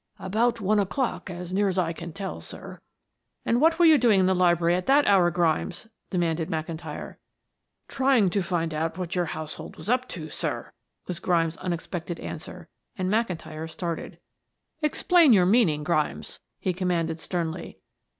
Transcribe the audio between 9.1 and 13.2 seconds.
your household was up to, sir," was Grimes' unexpected answer, and